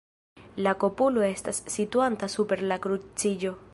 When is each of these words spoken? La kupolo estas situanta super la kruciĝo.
La 0.67 0.71
kupolo 0.83 1.25
estas 1.27 1.59
situanta 1.75 2.31
super 2.37 2.65
la 2.73 2.79
kruciĝo. 2.87 3.55